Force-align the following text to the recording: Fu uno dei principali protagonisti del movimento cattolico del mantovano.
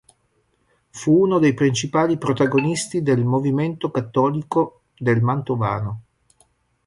Fu 0.89 1.13
uno 1.15 1.37
dei 1.37 1.53
principali 1.53 2.17
protagonisti 2.17 3.03
del 3.03 3.23
movimento 3.23 3.91
cattolico 3.91 4.81
del 4.97 5.21
mantovano. 5.21 6.01